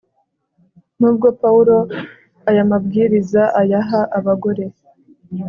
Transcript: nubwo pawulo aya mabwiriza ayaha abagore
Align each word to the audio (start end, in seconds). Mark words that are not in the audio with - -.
nubwo 0.99 1.27
pawulo 1.41 1.77
aya 2.49 2.63
mabwiriza 2.71 3.43
ayaha 3.61 3.99
abagore 4.17 4.65